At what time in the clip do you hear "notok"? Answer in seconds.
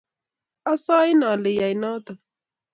1.81-2.19